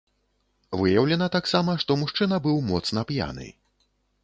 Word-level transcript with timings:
Выяўлена 0.79 1.27
таксама, 1.35 1.77
што 1.85 1.99
мужчына 2.05 2.41
быў 2.49 2.57
моцна 2.73 3.07
п'яны. 3.13 3.47